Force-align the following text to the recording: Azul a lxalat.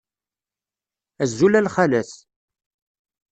Azul 1.23 1.53
a 1.59 1.61
lxalat. 1.65 2.11